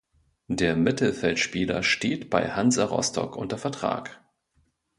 [0.47, 4.19] Der Mittelfeldspieler steht bei Hansa Rostock unter Vertrag.